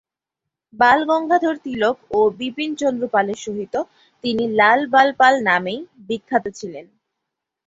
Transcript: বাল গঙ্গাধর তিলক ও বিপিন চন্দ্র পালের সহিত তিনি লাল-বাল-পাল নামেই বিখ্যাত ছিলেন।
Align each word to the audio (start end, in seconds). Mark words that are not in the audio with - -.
বাল 0.73 0.99
গঙ্গাধর 1.05 1.55
তিলক 1.65 1.97
ও 2.11 2.19
বিপিন 2.39 2.71
চন্দ্র 2.75 3.03
পালের 3.13 3.39
সহিত 3.45 3.75
তিনি 4.23 4.43
লাল-বাল-পাল 4.59 5.35
নামেই 5.49 5.79
বিখ্যাত 6.07 6.45
ছিলেন। 6.59 6.85